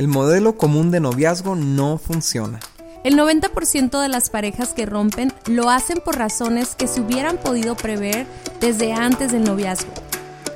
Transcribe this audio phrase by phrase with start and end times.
[0.00, 2.58] El modelo común de noviazgo no funciona.
[3.04, 7.74] El 90% de las parejas que rompen lo hacen por razones que se hubieran podido
[7.74, 8.26] prever
[8.62, 9.92] desde antes del noviazgo.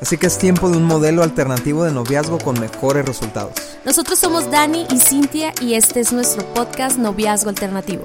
[0.00, 3.52] Así que es tiempo de un modelo alternativo de noviazgo con mejores resultados.
[3.84, 8.02] Nosotros somos Dani y Cintia y este es nuestro podcast Noviazgo Alternativo.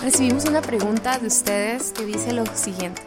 [0.00, 3.02] Recibimos una pregunta de ustedes que dice lo siguiente.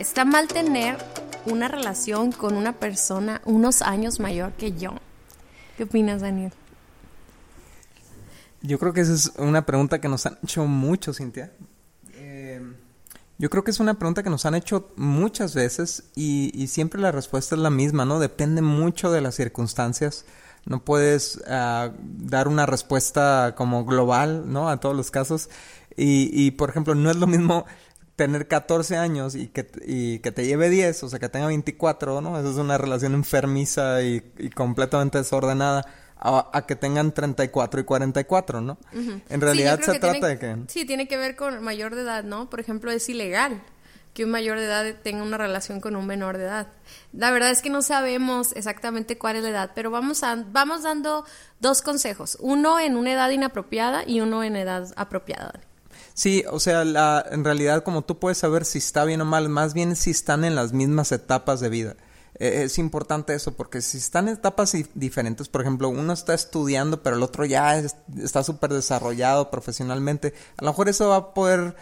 [0.00, 0.96] ¿Está mal tener
[1.44, 4.94] una relación con una persona unos años mayor que yo?
[5.76, 6.54] ¿Qué opinas, Daniel?
[8.62, 11.52] Yo creo que esa es una pregunta que nos han hecho mucho, Cintia.
[12.14, 12.62] Eh,
[13.36, 17.12] yo creo que es una pregunta que nos han hecho muchas veces y, siempre la
[17.12, 18.20] respuesta es la misma, ¿no?
[18.20, 20.24] Depende mucho de las circunstancias.
[20.64, 24.70] No puedes ah, dar una respuesta como global, ¿no?
[24.70, 25.50] A todos los casos.
[25.94, 27.66] Y, y, por ejemplo, no es lo mismo
[28.20, 32.20] tener 14 años y que, y que te lleve 10, o sea, que tenga 24,
[32.20, 32.38] ¿no?
[32.38, 35.86] Esa es una relación enfermiza y, y completamente desordenada
[36.18, 38.76] a, que tengan 34 y 44, ¿no?
[39.30, 40.54] En realidad se trata de que...
[40.68, 42.50] Sí, tiene que ver con mayor de edad, ¿no?
[42.50, 43.62] Por ejemplo, es ilegal
[44.12, 46.66] que un mayor de edad tenga una relación con un menor de edad.
[47.14, 50.82] La verdad es que no sabemos exactamente cuál es la edad, pero vamos, a, vamos
[50.82, 51.24] dando
[51.58, 55.60] dos consejos, uno en una edad inapropiada y uno en edad apropiada.
[56.20, 59.48] Sí, o sea, la, en realidad como tú puedes saber si está bien o mal,
[59.48, 61.96] más bien si están en las mismas etapas de vida.
[62.34, 67.02] Eh, es importante eso, porque si están en etapas diferentes, por ejemplo, uno está estudiando,
[67.02, 71.74] pero el otro ya está súper desarrollado profesionalmente, a lo mejor eso va a poder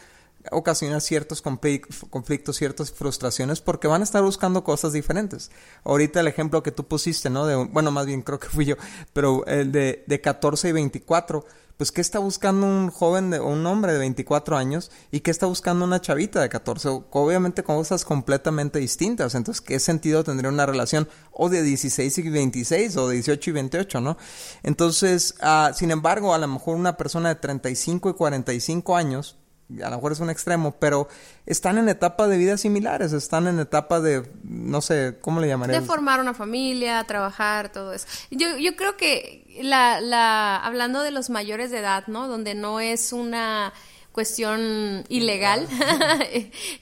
[0.53, 5.51] ocasionar ciertos conflictos, ciertas frustraciones, porque van a estar buscando cosas diferentes.
[5.83, 7.45] Ahorita el ejemplo que tú pusiste, ¿no?
[7.45, 8.77] De, bueno, más bien creo que fui yo,
[9.13, 11.45] pero el de, de 14 y 24
[11.79, 15.47] pues ¿qué está buscando un joven de, un hombre de 24 años y qué está
[15.47, 17.05] buscando una chavita de 14?
[17.13, 19.37] Obviamente cosas completamente distintas.
[19.37, 23.53] Entonces, ¿qué sentido tendría una relación o de 16 y 26 o de 18 y
[23.53, 24.19] 28, no?
[24.65, 29.39] Entonces, uh, sin embargo, a lo mejor una persona de 35 y 45 años
[29.83, 31.09] a lo mejor es un extremo, pero
[31.47, 35.81] están en etapas de vida similares, están en etapa de, no sé, ¿cómo le llamaría?
[35.81, 38.07] De formar una familia, trabajar, todo eso.
[38.31, 42.29] Yo, yo creo que la, la, hablando de los mayores de edad, ¿no?
[42.29, 43.73] Donde no es una
[44.13, 45.69] cuestión ilegal,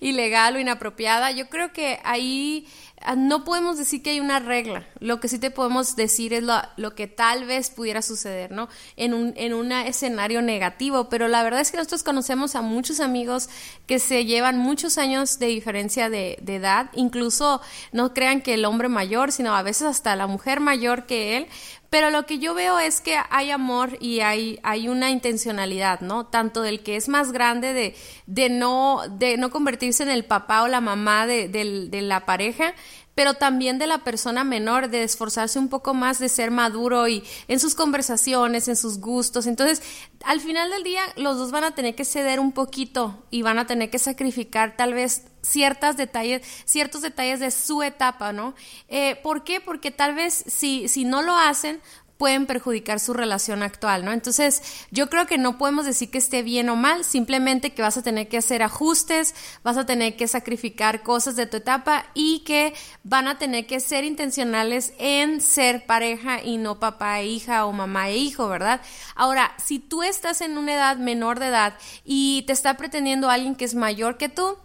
[0.00, 4.84] ilegal o inapropiada, yo creo que ahí Ah, no podemos decir que hay una regla.
[4.98, 8.68] Lo que sí te podemos decir es lo, que tal vez pudiera suceder, ¿no?
[8.96, 11.08] En un, en un escenario negativo.
[11.08, 13.48] Pero la verdad es que nosotros conocemos a muchos amigos
[13.86, 16.90] que se llevan muchos años de diferencia de edad.
[16.94, 17.60] Incluso
[17.92, 21.46] no crean que el hombre mayor, sino a veces hasta la mujer mayor que él.
[21.90, 26.26] Pero lo que yo veo es que hay amor y hay, hay una intencionalidad, ¿no?
[26.26, 27.94] Tanto del que es más grande de,
[28.26, 32.74] de, no, de no convertirse en el papá o la mamá de, de la pareja,
[33.16, 37.24] pero también de la persona menor, de esforzarse un poco más, de ser maduro y
[37.48, 39.46] en sus conversaciones, en sus gustos.
[39.46, 39.82] Entonces,
[40.22, 43.58] al final del día, los dos van a tener que ceder un poquito y van
[43.58, 48.54] a tener que sacrificar tal vez ciertos detalles, ciertos detalles de su etapa, ¿no?
[48.88, 49.60] Eh, ¿Por qué?
[49.60, 51.80] Porque tal vez si, si no lo hacen,
[52.16, 54.12] pueden perjudicar su relación actual, ¿no?
[54.12, 57.96] Entonces, yo creo que no podemos decir que esté bien o mal, simplemente que vas
[57.96, 62.40] a tener que hacer ajustes, vas a tener que sacrificar cosas de tu etapa y
[62.40, 62.74] que
[63.04, 67.72] van a tener que ser intencionales en ser pareja y no papá e hija o
[67.72, 68.80] mamá e hijo, ¿verdad?
[69.14, 71.74] Ahora, si tú estás en una edad menor de edad
[72.04, 74.56] y te está pretendiendo alguien que es mayor que tú,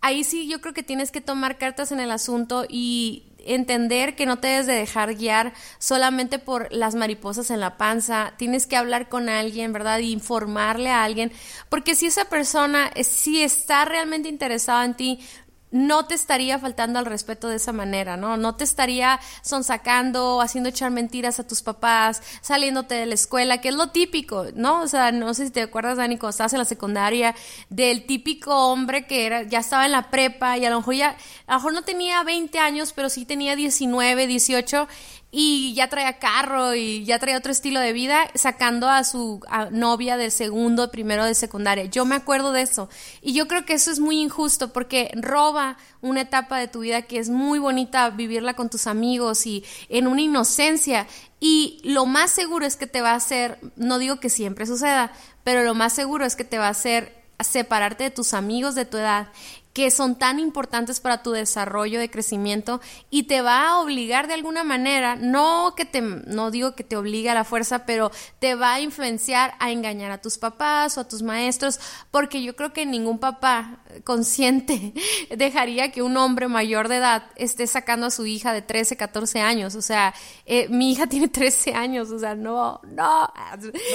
[0.00, 4.26] ahí sí yo creo que tienes que tomar cartas en el asunto y entender que
[4.26, 8.76] no te debes de dejar guiar solamente por las mariposas en la panza, tienes que
[8.76, 9.98] hablar con alguien, ¿verdad?
[10.00, 11.32] Y informarle a alguien,
[11.68, 15.20] porque si esa persona si está realmente interesada en ti,
[15.70, 18.36] no te estaría faltando al respeto de esa manera, ¿no?
[18.36, 23.68] No te estaría sonsacando, haciendo echar mentiras a tus papás, saliéndote de la escuela, que
[23.68, 24.82] es lo típico, ¿no?
[24.82, 27.34] O sea, no sé si te acuerdas, Dani, cuando estabas en la secundaria,
[27.68, 31.16] del típico hombre que era, ya estaba en la prepa y a lo mejor ya,
[31.46, 34.88] a lo mejor no tenía 20 años, pero sí tenía 19, 18
[35.32, 39.40] y ya traía carro y ya traía otro estilo de vida, sacando a su
[39.70, 41.84] novia del segundo, primero de secundaria.
[41.84, 42.88] Yo me acuerdo de eso.
[43.22, 47.02] Y yo creo que eso es muy injusto porque roba una etapa de tu vida
[47.02, 51.06] que es muy bonita vivirla con tus amigos y en una inocencia.
[51.38, 55.12] Y lo más seguro es que te va a hacer, no digo que siempre suceda,
[55.44, 58.84] pero lo más seguro es que te va a hacer separarte de tus amigos de
[58.84, 59.28] tu edad
[59.72, 64.34] que son tan importantes para tu desarrollo de crecimiento y te va a obligar de
[64.34, 68.56] alguna manera, no que te, no digo que te obligue a la fuerza, pero te
[68.56, 71.78] va a influenciar a engañar a tus papás o a tus maestros,
[72.10, 74.92] porque yo creo que ningún papá consciente
[75.36, 79.40] dejaría que un hombre mayor de edad esté sacando a su hija de 13, 14
[79.40, 80.14] años, o sea,
[80.46, 83.32] eh, mi hija tiene 13 años, o sea, no, no,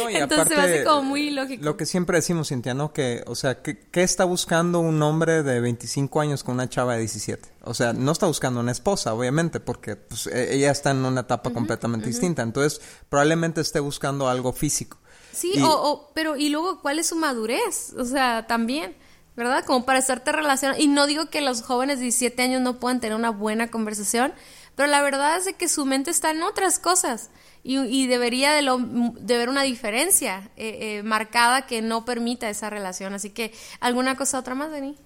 [0.10, 1.66] entonces va a como muy lógico.
[1.66, 2.94] Lo que siempre decimos, Cintia, ¿no?
[2.94, 6.94] Que, o sea, ¿qué, ¿qué está buscando un hombre de 25 años con una chava
[6.94, 7.50] de 17.
[7.64, 11.22] O sea, no está buscando una esposa, obviamente, porque pues, e, ella está en una
[11.22, 12.44] etapa completamente distinta.
[12.44, 14.98] Entonces, probablemente esté buscando algo físico.
[15.34, 17.94] Sí, o, pero y luego, ¿cuál es su madurez?
[17.98, 18.96] O sea, también,
[19.36, 19.66] ¿verdad?
[19.66, 20.82] Como para estarte relacionando.
[20.82, 24.34] Y no digo que los jóvenes de 17 años no puedan tener una buena conversación,
[24.76, 27.32] pero la verdad es que su mente está en otras cosas
[27.68, 32.70] y, debería de, lo, de ver una diferencia eh, eh, marcada que no permita esa
[32.70, 33.16] relación.
[33.16, 35.00] Así que, ¿alguna cosa otra más, Denis?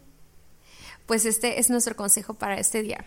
[1.10, 3.04] Pues este es nuestro consejo para este día.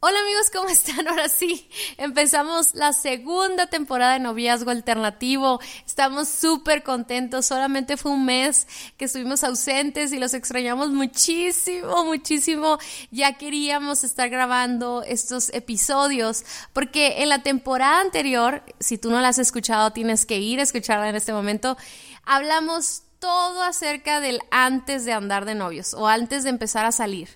[0.00, 1.06] Hola amigos, ¿cómo están?
[1.08, 1.68] Ahora sí,
[1.98, 5.60] empezamos la segunda temporada de Noviazgo Alternativo.
[5.84, 7.44] Estamos súper contentos.
[7.44, 12.78] Solamente fue un mes que estuvimos ausentes y los extrañamos muchísimo, muchísimo.
[13.10, 19.28] Ya queríamos estar grabando estos episodios porque en la temporada anterior, si tú no la
[19.28, 21.76] has escuchado, tienes que ir a escucharla en este momento.
[22.24, 27.28] Hablamos todo acerca del antes de andar de novios o antes de empezar a salir.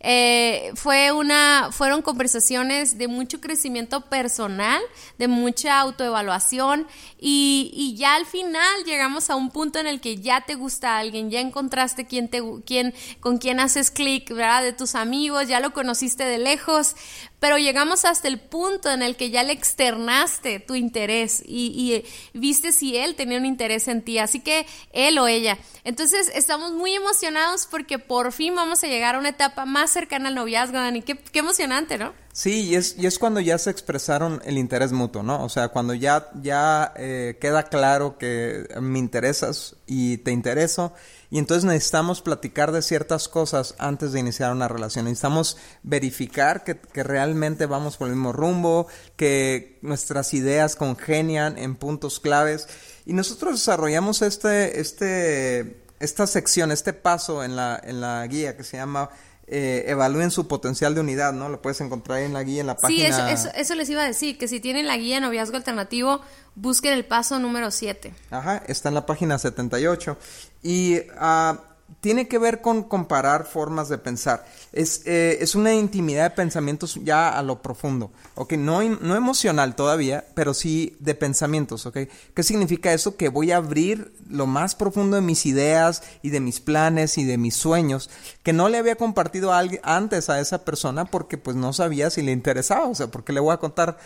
[0.00, 4.80] Eh, fue una, fueron conversaciones de mucho crecimiento personal,
[5.18, 6.86] de mucha autoevaluación
[7.18, 10.98] y, y, ya al final llegamos a un punto en el que ya te gusta
[10.98, 14.62] alguien, ya encontraste quién te, quién, con quién haces clic, ¿verdad?
[14.62, 16.94] De tus amigos, ya lo conociste de lejos,
[17.40, 22.02] pero llegamos hasta el punto en el que ya le externaste tu interés y,
[22.32, 25.58] y viste si él tenía un interés en ti, así que él o ella.
[25.84, 30.28] Entonces estamos muy emocionados porque por fin vamos a llegar a una etapa más cercana
[30.28, 31.02] al noviazgo, Dani.
[31.02, 32.14] Qué, emocionante, ¿no?
[32.32, 35.42] Sí, y es, y es cuando ya se expresaron el interés mutuo, ¿no?
[35.42, 40.92] O sea, cuando ya, ya eh, queda claro que me interesas y te intereso,
[41.30, 45.06] y entonces necesitamos platicar de ciertas cosas antes de iniciar una relación.
[45.06, 48.86] Necesitamos verificar que, que realmente vamos por el mismo rumbo,
[49.16, 52.68] que nuestras ideas congenian en puntos claves.
[53.06, 58.64] Y nosotros desarrollamos este, este, esta sección, este paso en la, en la guía que
[58.64, 59.10] se llama
[59.48, 61.48] eh, evalúen su potencial de unidad, ¿no?
[61.48, 63.28] Lo puedes encontrar en la guía, en la página.
[63.28, 66.20] Sí, eso, eso, les iba a decir, que si tienen la guía noviazgo alternativo,
[66.56, 68.12] busquen el paso número 7.
[68.30, 70.16] Ajá, está en la página 78.
[70.62, 71.56] Y uh,
[72.00, 74.46] tiene que ver con comparar formas de pensar.
[74.72, 78.52] Es, eh, es una intimidad de pensamientos ya a lo profundo, ¿ok?
[78.52, 81.98] No, no emocional todavía, pero sí de pensamientos, ¿ok?
[82.34, 83.16] ¿Qué significa eso?
[83.16, 87.24] Que voy a abrir lo más profundo de mis ideas y de mis planes y
[87.24, 88.10] de mis sueños
[88.42, 92.22] que no le había compartido a antes a esa persona porque pues no sabía si
[92.22, 93.98] le interesaba, o sea, porque le voy a contar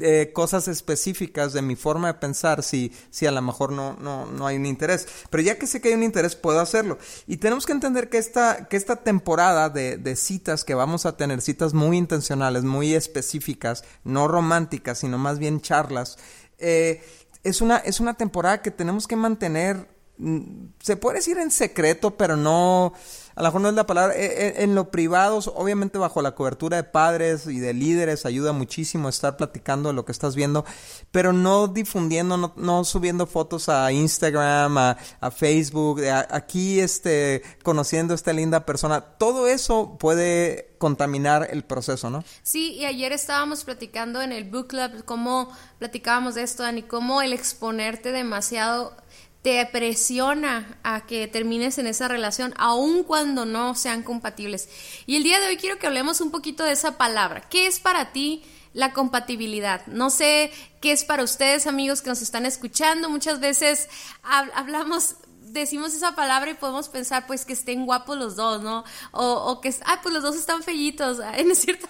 [0.00, 4.26] eh, cosas específicas de mi forma de pensar si, si a lo mejor no, no,
[4.26, 5.08] no hay un interés.
[5.30, 6.98] Pero ya que sé que hay un interés, puedo hacerlo.
[7.26, 11.16] Y tenemos que entender que esta, que esta temporada de, de citas que vamos a
[11.16, 16.18] tener, citas muy intencionales, muy específicas, no románticas, sino más bien charlas,
[16.58, 17.02] eh,
[17.42, 19.88] es, una, es una temporada que tenemos que mantener,
[20.18, 22.92] mm, se puede decir en secreto, pero no
[23.40, 26.32] a lo mejor no es la palabra, eh, eh, en lo privado, obviamente bajo la
[26.34, 30.66] cobertura de padres y de líderes, ayuda muchísimo estar platicando de lo que estás viendo,
[31.10, 34.96] pero no difundiendo, no, subiendo fotos a Instagram, a,
[35.30, 42.22] Facebook, aquí este, conociendo a esta linda persona, todo eso puede contaminar el proceso, ¿no?
[42.42, 47.22] Sí, y ayer estábamos platicando en el book club cómo platicábamos de esto, Dani, cómo
[47.22, 48.94] el exponerte demasiado
[49.42, 54.68] te presiona a que termines en esa relación, aun cuando no sean compatibles.
[55.06, 57.48] Y el día de hoy quiero que hablemos un poquito de esa palabra.
[57.48, 58.42] ¿Qué es para ti
[58.74, 59.86] la compatibilidad?
[59.86, 63.08] No sé qué es para ustedes, amigos que nos están escuchando.
[63.08, 63.88] Muchas veces
[64.22, 65.16] hablamos
[65.52, 68.84] decimos esa palabra y podemos pensar pues que estén guapos los dos, ¿no?
[69.12, 71.86] O, o que, ah, pues los dos están fellitos, ¿no es cierto?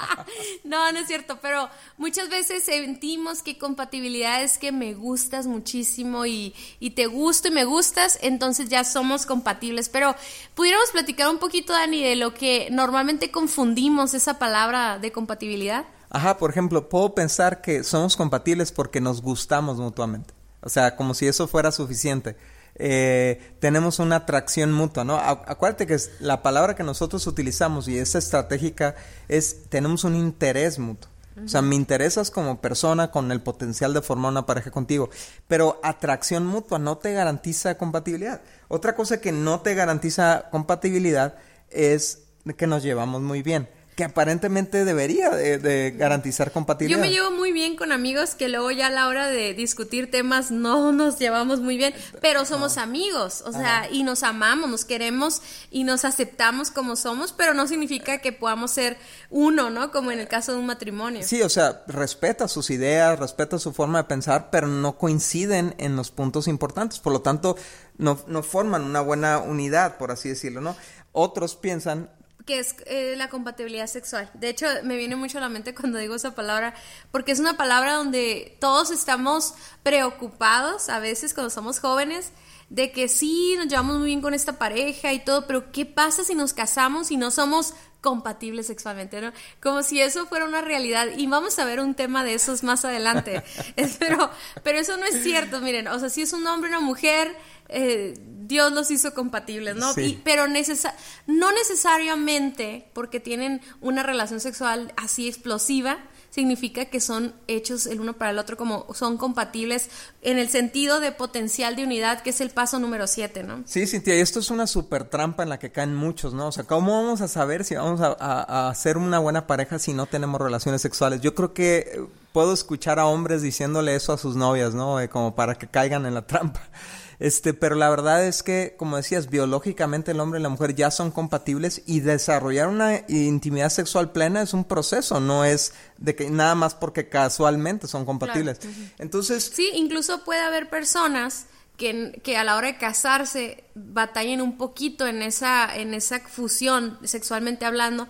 [0.64, 6.26] no, no es cierto, pero muchas veces sentimos que compatibilidad es que me gustas muchísimo
[6.26, 10.14] y, y te gusto y me gustas, entonces ya somos compatibles, pero
[10.54, 15.86] pudiéramos platicar un poquito, Dani, de lo que normalmente confundimos esa palabra de compatibilidad.
[16.10, 20.32] Ajá, por ejemplo, puedo pensar que somos compatibles porque nos gustamos mutuamente.
[20.60, 22.36] O sea, como si eso fuera suficiente.
[22.76, 25.16] Eh, tenemos una atracción mutua, ¿no?
[25.18, 28.96] Acuérdate que la palabra que nosotros utilizamos y es estratégica
[29.28, 31.10] es tenemos un interés mutuo.
[31.44, 35.10] O sea, me interesas como persona con el potencial de formar una pareja contigo.
[35.48, 38.40] Pero atracción mutua no te garantiza compatibilidad.
[38.68, 41.34] Otra cosa que no te garantiza compatibilidad
[41.70, 42.20] es
[42.56, 46.98] que nos llevamos muy bien que aparentemente debería de, garantizar compatibilidad.
[46.98, 50.10] Yo me llevo muy bien con amigos que luego ya a la hora de discutir
[50.10, 54.84] temas no nos llevamos muy bien, pero somos amigos, o sea, y nos amamos, nos
[54.84, 58.96] queremos y nos aceptamos como somos, pero no significa que podamos ser
[59.30, 59.92] uno, ¿no?
[59.92, 61.22] Como en el caso de un matrimonio.
[61.22, 65.94] Sí, o sea, respeta sus ideas, respeta su forma de pensar, pero no coinciden en
[65.94, 67.56] los puntos importantes, por lo tanto,
[67.96, 70.76] no, no forman una buena unidad, por así decirlo, ¿no?
[71.12, 72.10] Otros piensan
[72.44, 74.30] que es eh, la compatibilidad sexual.
[74.34, 76.74] De hecho, me viene mucho a la mente cuando digo esa palabra,
[77.10, 82.32] porque es una palabra donde todos estamos preocupados, a veces cuando somos jóvenes,
[82.68, 86.24] de que sí, nos llevamos muy bien con esta pareja y todo, pero ¿qué pasa
[86.24, 87.74] si nos casamos y no somos
[88.04, 89.32] compatibles sexualmente, ¿no?
[89.62, 91.06] Como si eso fuera una realidad.
[91.16, 93.42] Y vamos a ver un tema de esos más adelante.
[93.98, 94.30] pero,
[94.62, 97.34] pero eso no es cierto, miren, o sea, si es un hombre o una mujer,
[97.70, 99.94] eh, Dios los hizo compatibles, ¿no?
[100.22, 105.96] pero no necesariamente porque tienen una relación sexual así explosiva,
[106.34, 109.88] significa que son hechos el uno para el otro como son compatibles
[110.20, 113.62] en el sentido de potencial de unidad, que es el paso número siete, ¿no?
[113.66, 116.48] Sí, Cintia, y esto es una super trampa en la que caen muchos, ¿no?
[116.48, 119.78] O sea, ¿cómo vamos a saber si vamos a, a, a ser una buena pareja
[119.78, 121.20] si no tenemos relaciones sexuales?
[121.20, 124.98] Yo creo que eh, puedo escuchar a hombres diciéndole eso a sus novias, ¿no?
[124.98, 126.68] Eh, como para que caigan en la trampa.
[127.18, 130.90] Este, pero la verdad es que, como decías, biológicamente el hombre y la mujer ya
[130.90, 136.30] son compatibles y desarrollar una intimidad sexual plena es un proceso, no es de que
[136.30, 138.60] nada más porque casualmente son compatibles.
[138.98, 144.56] Entonces, sí, incluso puede haber personas que, que, a la hora de casarse batallen un
[144.56, 148.06] poquito en esa, en esa fusión sexualmente hablando,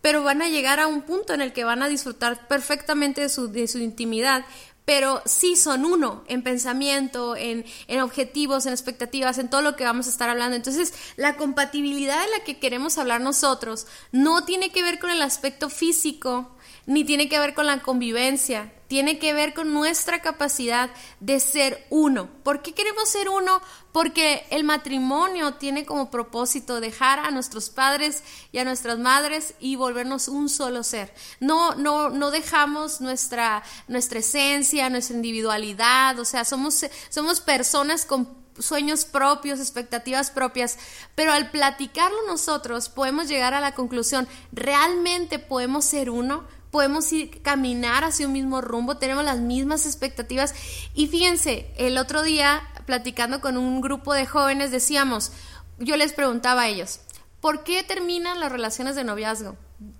[0.00, 3.28] pero van a llegar a un punto en el que van a disfrutar perfectamente de
[3.28, 4.44] su, de su intimidad,
[4.84, 9.84] pero sí son uno en pensamiento, en, en, objetivos, en expectativas, en todo lo que
[9.84, 10.56] vamos a estar hablando.
[10.56, 15.22] Entonces, la compatibilidad de la que queremos hablar nosotros no tiene que ver con el
[15.22, 16.50] aspecto físico,
[16.86, 21.86] ni tiene que ver con la convivencia, tiene que ver con nuestra capacidad de ser
[21.88, 22.28] uno.
[22.42, 23.62] ¿Por qué queremos ser uno?
[23.90, 28.22] Porque el matrimonio tiene como propósito dejar a nuestros padres
[28.52, 31.14] y a nuestras madres y volvernos un solo ser.
[31.40, 38.42] No, no, no dejamos nuestra, nuestra esencia, nuestra individualidad, o sea, somos, somos personas con
[38.58, 40.78] sueños propios, expectativas propias,
[41.14, 46.44] pero al platicarlo nosotros podemos llegar a la conclusión, ¿realmente podemos ser uno?
[46.72, 50.54] Podemos ir caminar hacia un mismo rumbo, tenemos las mismas expectativas.
[50.94, 55.32] Y fíjense, el otro día, platicando con un grupo de jóvenes, decíamos,
[55.78, 57.00] yo les preguntaba a ellos,
[57.40, 59.54] ¿por qué terminan las relaciones de noviazgo?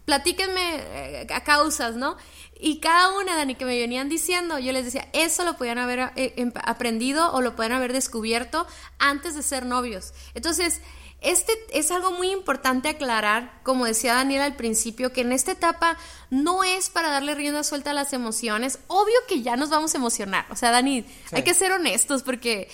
[0.07, 2.17] Platíquenme eh, a causas, ¿no?
[2.59, 6.13] Y cada una, Dani, que me venían diciendo, yo les decía, eso lo podían haber
[6.17, 8.67] eh, em, aprendido o lo podían haber descubierto
[8.99, 10.15] antes de ser novios.
[10.35, 10.81] Entonces,
[11.23, 15.97] este es algo muy importante aclarar, como decía Daniel al principio, que en esta etapa
[16.31, 18.79] no es para darle rienda suelta a las emociones.
[18.89, 20.47] Obvio que ya nos vamos a emocionar.
[20.51, 22.69] O sea, Dani, hay que ser honestos porque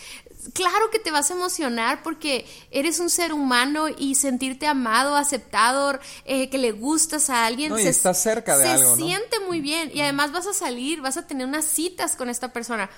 [0.53, 5.99] claro que te vas a emocionar porque eres un ser humano y sentirte amado, aceptado,
[6.25, 7.71] eh, que le gustas a alguien.
[7.71, 8.97] No, y se, cerca de algo.
[8.97, 12.29] Se siente muy bien y además vas a salir, vas a tener unas citas con
[12.31, 12.89] esta persona.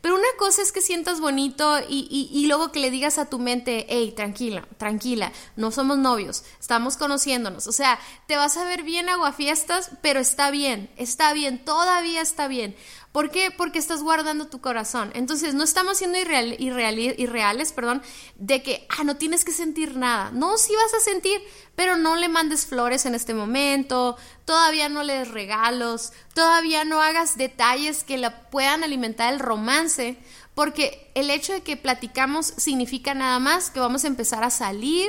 [0.00, 3.38] Pero una cosa es que sientas bonito y, y, luego que le digas a tu
[3.38, 7.66] mente, hey, tranquila, tranquila, no somos novios, estamos conociéndonos.
[7.66, 12.46] O sea, te vas a ver bien aguafiestas, pero está bien, está bien, todavía está
[12.46, 12.76] bien.
[13.12, 13.50] ¿Por qué?
[13.50, 15.10] Porque estás guardando tu corazón.
[15.14, 18.02] Entonces, no estamos siendo irreal, irreales, perdón,
[18.36, 20.30] de que, ah, no tienes que sentir nada.
[20.30, 21.40] No, sí vas a sentir,
[21.74, 27.00] pero no le mandes flores en este momento, todavía no le des regalos, todavía no
[27.00, 30.18] hagas detalles que la puedan alimentar el romance,
[30.54, 35.08] porque el hecho de que platicamos significa nada más que vamos a empezar a salir,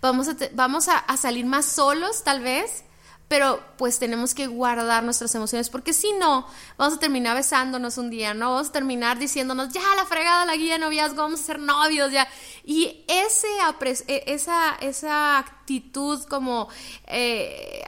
[0.00, 2.84] vamos a, vamos a salir más solos tal vez,
[3.32, 6.46] pero pues tenemos que guardar nuestras emociones porque si no,
[6.76, 8.50] vamos a terminar besándonos un día, ¿no?
[8.50, 12.12] Vamos a terminar diciéndonos, ya, la fregada, la guía de noviazgo, vamos a ser novios,
[12.12, 12.28] ya.
[12.62, 13.46] Y ese,
[14.06, 16.68] e, esa, esa actitud como
[17.06, 17.82] eh,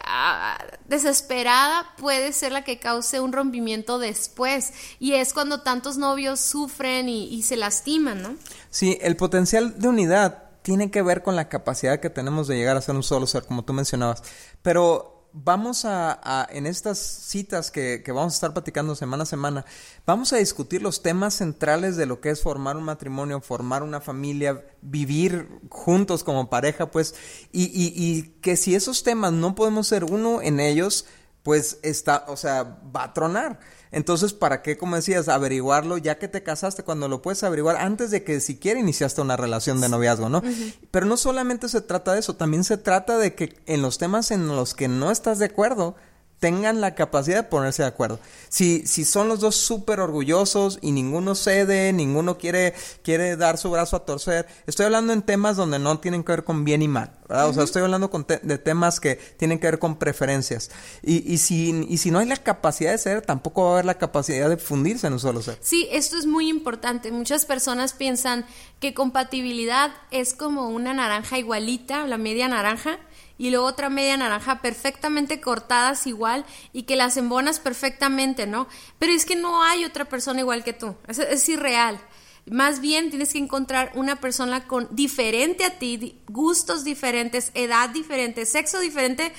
[0.88, 4.72] desesperada puede ser la que cause un rompimiento después.
[4.98, 8.36] Y es cuando tantos novios sufren y, y se lastiman, ¿no?
[8.70, 12.78] Sí, el potencial de unidad tiene que ver con la capacidad que tenemos de llegar
[12.78, 14.22] a ser un solo ser, como tú mencionabas.
[14.62, 19.64] Pero vamos a, en estas citas que, que, vamos a estar platicando semana a semana,
[20.06, 24.00] vamos a discutir los temas centrales de lo que es formar un matrimonio, formar una
[24.00, 27.16] familia, vivir juntos como pareja, pues,
[27.50, 31.04] y, y, y que si esos temas no podemos ser uno en ellos,
[31.44, 33.60] pues está, o sea, va a tronar.
[33.92, 38.10] Entonces, ¿para qué, como decías, averiguarlo ya que te casaste cuando lo puedes averiguar antes
[38.10, 40.42] de que siquiera iniciaste una relación de noviazgo, ¿no?
[40.90, 44.30] Pero no solamente se trata de eso, también se trata de que en los temas
[44.30, 45.96] en los que no estás de acuerdo,
[46.38, 48.18] tengan la capacidad de ponerse de acuerdo.
[48.48, 53.70] Si, si son los dos súper orgullosos y ninguno cede, ninguno quiere, quiere dar su
[53.70, 56.88] brazo a torcer, estoy hablando en temas donde no tienen que ver con bien y
[56.88, 57.48] mal, ¿verdad?
[57.48, 58.10] O sea, estoy hablando
[58.42, 60.70] de temas que tienen que ver con preferencias.
[61.02, 63.84] Y, y, si, y si no hay la capacidad de ceder, tampoco va a haber
[63.86, 65.58] la capacidad de fundirse en un solo ser.
[65.60, 67.10] Sí, esto es muy importante.
[67.10, 68.44] Muchas personas piensan
[68.80, 72.98] que compatibilidad es como una naranja igualita, la media naranja
[73.38, 78.68] y luego otra media naranja perfectamente cortadas igual y que las embonas perfectamente, ¿no?
[78.98, 82.00] Pero es que no hay otra persona igual que tú, es, es irreal.
[82.46, 88.44] Más bien tienes que encontrar una persona con diferente a ti, gustos diferentes, edad diferente,
[88.44, 89.32] sexo diferente,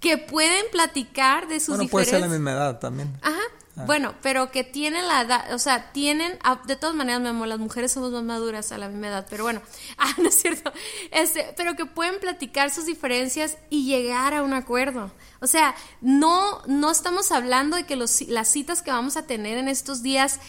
[0.00, 3.12] que pueden platicar de sus bueno, puede ser la misma edad también.
[3.22, 3.40] Ajá,
[3.76, 3.84] Ah.
[3.84, 7.58] Bueno, pero que tienen la edad, o sea, tienen, de todas maneras, mi amor, las
[7.58, 9.60] mujeres somos más maduras a la misma edad, pero bueno,
[9.98, 10.72] ah, no es cierto,
[11.10, 15.12] este, pero que pueden platicar sus diferencias y llegar a un acuerdo.
[15.40, 19.58] O sea, no, no estamos hablando de que los, las citas que vamos a tener
[19.58, 20.40] en estos días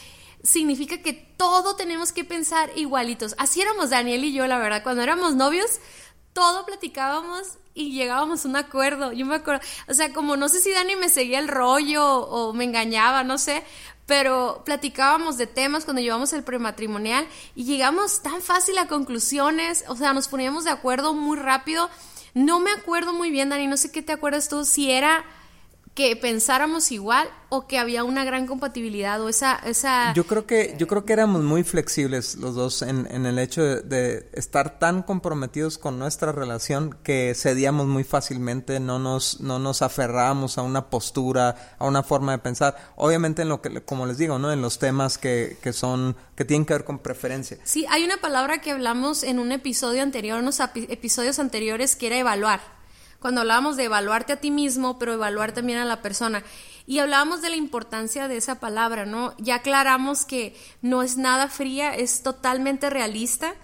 [0.44, 3.36] significa que todo tenemos que pensar igualitos.
[3.38, 5.80] Así éramos Daniel y yo, la verdad, cuando éramos novios,
[6.38, 9.12] todo platicábamos y llegábamos a un acuerdo.
[9.12, 12.54] Yo me acuerdo, o sea, como no sé si Dani me seguía el rollo o,
[12.54, 13.64] me engañaba, no sé,
[14.06, 19.96] pero platicábamos de temas cuando llevamos el prematrimonial y llegamos tan fácil a conclusiones, o
[19.96, 21.90] sea, nos poníamos de acuerdo muy rápido.
[22.36, 25.26] No me acuerdo muy bien, Dani, no sé qué te acuerdas tú, si era
[25.98, 30.76] que pensáramos igual o que había una gran compatibilidad o esa esa yo creo que
[30.78, 35.02] yo creo que éramos muy flexibles los dos en, en el hecho de, estar tan
[35.02, 40.92] comprometidos con nuestra relación que cedíamos muy fácilmente no nos no nos aferrábamos a una
[40.92, 42.78] postura a una forma de pensar.
[42.96, 46.46] Obviamente en lo que como les digo no en los temas que, que son que
[46.46, 47.58] tienen que ver con preferencia.
[47.64, 52.20] Sí hay una palabra que hablamos en un episodio anterior unos episodios anteriores que era
[52.20, 52.77] evaluar
[53.20, 56.44] cuando hablábamos de evaluarte a ti mismo, pero evaluar también a la persona.
[56.86, 59.36] Y hablábamos de la importancia de esa palabra, ¿no?
[59.38, 63.56] Ya aclaramos que no es nada fría, es totalmente realista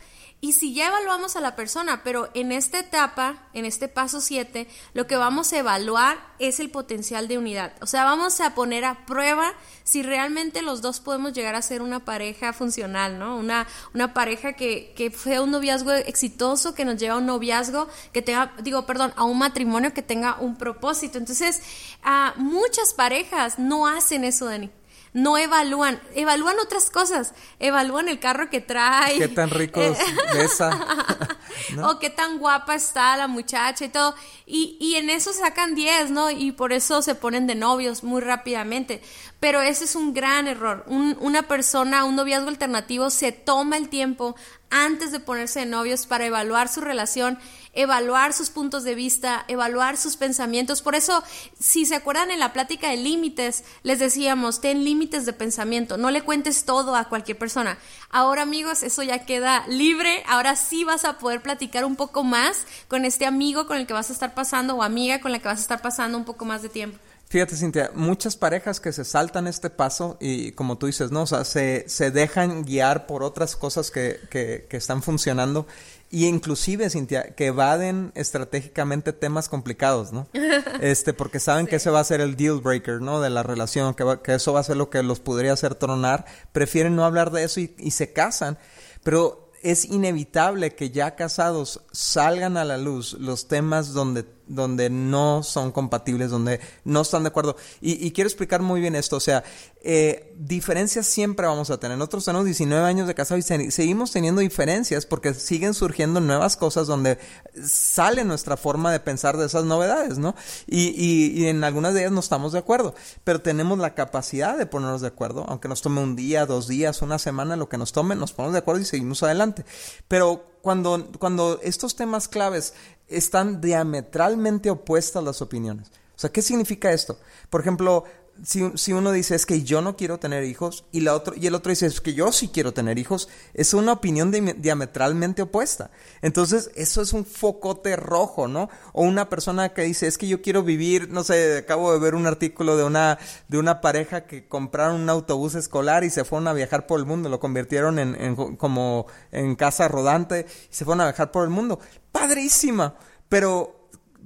[0.44, 4.68] y si ya evaluamos a la persona, pero en esta etapa, en este paso 7,
[4.94, 7.72] lo que vamos a evaluar es el potencial de unidad.
[7.80, 9.54] O sea, vamos a poner a prueba
[9.86, 13.38] si realmente los dos podemos llegar a ser una pareja funcional, ¿no?
[13.38, 17.88] Una, una pareja que, que fue un noviazgo exitoso, que nos lleva a un noviazgo,
[18.12, 21.20] que tenga, digo, perdón, a un matrimonio que tenga un propósito.
[21.20, 21.62] Entonces,
[22.04, 24.70] a muchas parejas no hacen eso, Dani
[25.14, 29.18] no evalúan, evalúan otras cosas, evalúan el carro que trae.
[29.18, 29.98] Qué tan rico es
[30.34, 30.80] besa.
[31.84, 34.16] O qué tan guapa está la muchacha y todo.
[34.46, 36.32] Y, y en eso sacan 10, ¿no?
[36.32, 39.02] Y por eso se ponen de novios muy rápidamente.
[39.40, 40.86] Pero ese es un gran error.
[40.88, 44.36] una persona, un noviazgo alternativo, se toma el tiempo
[44.70, 47.38] antes de ponerse de novios para evaluar su relación
[47.74, 50.82] evaluar sus puntos de vista, evaluar sus pensamientos.
[50.82, 51.24] Por eso,
[51.60, 56.12] si se acuerdan en la plática de límites, les decíamos, ten límites de pensamiento, no
[56.12, 57.78] le cuentes todo a cualquier persona.
[58.10, 62.66] Ahora amigos, eso ya queda libre, ahora sí vas a poder platicar un poco más
[62.88, 65.48] con este amigo con el que vas a estar pasando o amiga con la que
[65.48, 66.98] vas a estar pasando un poco más de tiempo.
[67.30, 71.24] Fíjate, Cintia, muchas parejas que se saltan este paso y como tú dices, ¿no?
[71.24, 75.66] O sea, se, se dejan guiar por otras cosas que, que, que están funcionando
[76.14, 80.28] y inclusive, Cintia, que evaden estratégicamente temas complicados, ¿no?
[80.80, 83.20] Este, porque saben que ese va a ser el deal breaker, ¿no?
[83.20, 86.26] De la relación, que, que eso va a ser lo que los podría hacer tronar.
[86.52, 88.60] Prefieren no hablar de eso y, y se casan.
[89.04, 95.44] Pero es inevitable que ya casados salgan a la luz los temas donde donde no
[95.44, 97.56] son compatibles, donde no están de acuerdo.
[97.82, 99.44] Y, quiero explicar muy bien esto, o sea,
[99.82, 101.98] eh, diferencias siempre vamos a tener.
[101.98, 106.88] Nosotros tenemos 19 años de casado y seguimos teniendo diferencias porque siguen surgiendo nuevas cosas
[106.88, 107.18] donde
[107.64, 110.36] sale nuestra forma de pensar de esas novedades, ¿no?
[110.68, 114.66] Y, y, en algunas de ellas no estamos de acuerdo, pero tenemos la capacidad de
[114.66, 117.92] ponernos de acuerdo, aunque nos tome un día, dos días, una semana, lo que nos
[117.92, 119.66] tome, nos ponemos de acuerdo y seguimos adelante.
[120.08, 122.74] Pero cuando, cuando estos temas claves
[123.10, 125.90] están diametralmente opuestas las opiniones.
[126.16, 127.20] O sea, ¿qué significa esto?
[127.50, 128.06] Por ejemplo,
[128.42, 131.46] si, si, uno dice es que yo no quiero tener hijos y, la otro, y
[131.48, 135.92] el otro dice es que yo sí quiero tener hijos, es una opinión diametralmente opuesta.
[136.22, 138.70] Entonces, eso es un focote rojo, ¿no?
[138.92, 142.16] O una persona que dice es que yo quiero vivir, no sé, acabo de ver
[142.16, 146.48] un artículo de una, de una pareja que compraron un autobús escolar y se fueron
[146.48, 150.86] a viajar por el mundo, lo convirtieron en, en como en casa rodante y se
[150.86, 151.80] fueron a viajar por el mundo.
[152.12, 152.96] Padrísima,
[153.30, 153.84] pero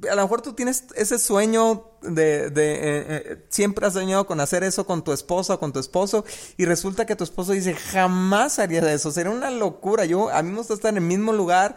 [0.10, 4.40] a lo mejor tú tienes ese sueño de, de eh, eh, siempre has soñado con
[4.40, 6.26] hacer eso con tu esposa o con tu esposo
[6.58, 10.06] y resulta que tu esposo dice jamás haría eso, sería una locura.
[10.06, 11.76] Yo a mí me gusta estar en el mismo lugar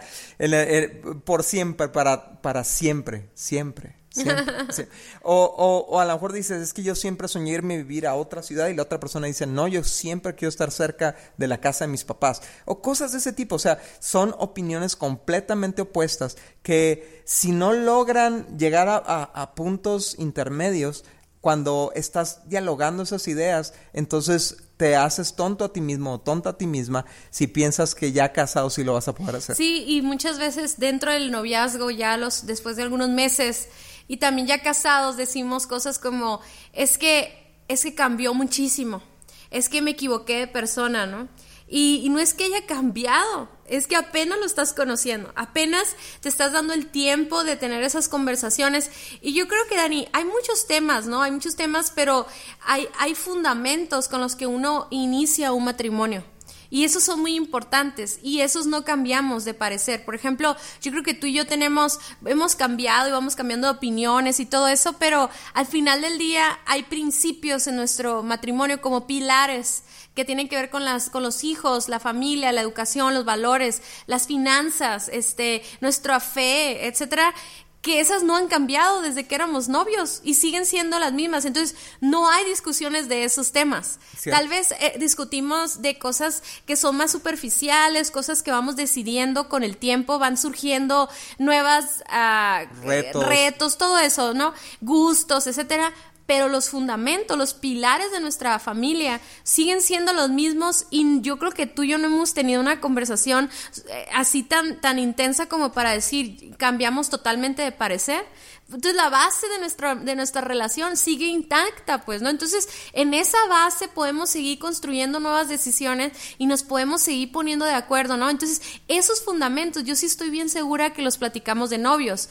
[1.24, 3.99] por siempre, para, para siempre, siempre.
[5.22, 8.14] O, o, a lo mejor dices, es que yo siempre soñé irme a vivir a
[8.14, 11.60] otra ciudad y la otra persona dice, no, yo siempre quiero estar cerca de la
[11.60, 12.42] casa de mis papás.
[12.64, 13.56] O cosas de ese tipo.
[13.56, 21.04] O sea, son opiniones completamente opuestas que si no logran llegar a, puntos intermedios,
[21.40, 26.58] cuando estás dialogando esas ideas, entonces te haces tonto a ti mismo o tonta a
[26.58, 29.56] ti misma si piensas que ya casado sí lo vas a poder hacer.
[29.56, 33.68] Sí, y muchas veces dentro del noviazgo, ya los, después de algunos meses,
[34.10, 36.40] y también ya casados decimos cosas como,
[36.72, 39.04] es que, es que cambió muchísimo,
[39.52, 41.28] es que me equivoqué de persona, ¿no?
[41.68, 46.50] Y, no es que haya cambiado, es que apenas lo estás conociendo, apenas te estás
[46.50, 48.90] dando el tiempo de tener esas conversaciones.
[49.20, 51.22] Y yo creo que, Dani, hay muchos temas, ¿no?
[51.22, 52.26] Hay muchos temas, pero
[52.62, 56.24] hay, hay fundamentos con los que uno inicia un matrimonio.
[56.70, 60.04] Y esos son muy importantes y esos no cambiamos de parecer.
[60.04, 63.76] Por ejemplo, yo creo que tú y yo tenemos, hemos cambiado y vamos cambiando de
[63.76, 69.06] opiniones y todo eso, pero al final del día hay principios en nuestro matrimonio como
[69.06, 69.83] pilares
[70.14, 73.83] que tienen que ver con las con los hijos, la familia, la educación, los valores,
[74.06, 77.35] las finanzas, este, nuestra fe, etcétera,
[77.82, 81.46] que esas no han cambiado desde que éramos novios y siguen siendo las mismas.
[81.46, 83.98] Entonces, no hay discusiones de esos temas.
[84.24, 89.62] Tal vez eh, discutimos de cosas que son más superficiales, cosas que vamos decidiendo con
[89.62, 93.26] el tiempo, van surgiendo nuevas uh, retos.
[93.26, 94.52] retos, todo eso, ¿no?
[94.80, 95.94] Gustos, etcétera
[96.30, 101.50] pero los fundamentos, los pilares de nuestra familia siguen siendo los mismos y yo creo
[101.50, 103.50] que tú y yo no hemos tenido una conversación
[103.88, 108.24] eh, así tan, tan intensa como para decir cambiamos totalmente de parecer.
[108.66, 112.30] Entonces la base de nuestra, de nuestra relación sigue intacta, pues, ¿no?
[112.30, 117.74] Entonces en esa base podemos seguir construyendo nuevas decisiones y nos podemos seguir poniendo de
[117.74, 118.30] acuerdo, ¿no?
[118.30, 122.28] Entonces esos fundamentos yo sí estoy bien segura que los platicamos de novios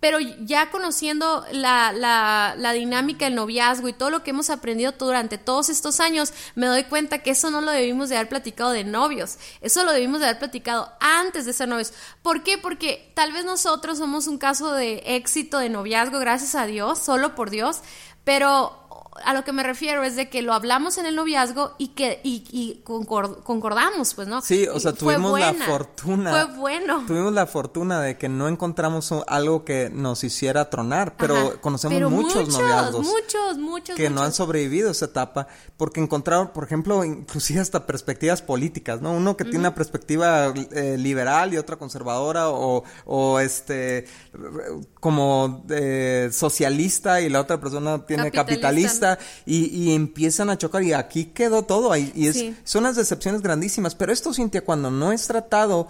[0.00, 5.36] pero ya conociendo la, la, dinámica del noviazgo y todo lo que hemos aprendido durante
[5.36, 8.84] todos estos años, me doy cuenta que eso no lo debimos de haber platicado de
[8.84, 11.92] novios, eso lo debimos de haber platicado antes de ser novios.
[12.22, 12.56] ¿Por qué?
[12.56, 17.34] Porque tal vez nosotros somos un caso de éxito de noviazgo, gracias a Dios, solo
[17.34, 17.80] por Dios,
[18.24, 18.79] pero
[19.24, 22.20] a lo que me refiero es de que lo hablamos en el noviazgo y que
[22.24, 24.40] y, concordamos, pues, ¿no?
[24.42, 26.30] Sí, o sea, tuvimos la fortuna.
[26.30, 27.04] Fue bueno.
[27.06, 32.48] Tuvimos la fortuna de que no encontramos algo que nos hiciera tronar, pero conocemos muchos,
[32.48, 33.06] noviazgos.
[33.06, 33.96] Muchos, muchos.
[33.96, 39.12] Que no han sobrevivido esa etapa porque encontraron, por ejemplo, inclusive hasta perspectivas políticas, ¿no?
[39.12, 44.06] Uno que tiene una perspectiva eh, liberal y otra conservadora o, o este,
[45.00, 49.09] como eh, socialista y la otra persona tiene capitalista
[49.46, 51.96] y, empiezan a chocar y aquí quedó todo.
[51.96, 53.94] Y, y es, son las decepciones grandísimas.
[53.94, 55.88] Pero esto, Cintia, cuando no es tratado...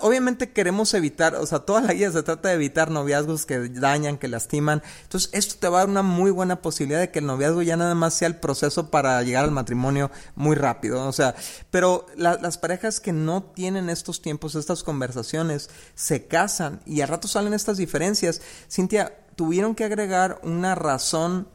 [0.00, 4.18] obviamente queremos evitar, o sea, toda la guía se trata de evitar noviazgos que dañan,
[4.18, 4.82] que lastiman.
[5.02, 7.76] Entonces, esto te va a dar una muy buena posibilidad de que el noviazgo ya
[7.76, 11.06] nada más sea el proceso para llegar al matrimonio muy rápido.
[11.06, 11.36] O sea,
[11.70, 17.28] pero las parejas que no tienen estos tiempos, estas conversaciones, se casan y a rato
[17.28, 18.42] salen estas diferencias.
[18.68, 21.48] Cintia, tuvieron que agregar una razón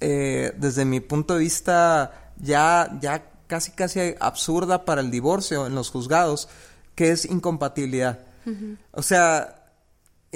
[0.00, 5.74] eh, desde mi punto de vista, ya, ya casi casi absurda para el divorcio en
[5.74, 6.48] los juzgados,
[6.94, 8.20] que es incompatibilidad.
[8.92, 9.64] O sea,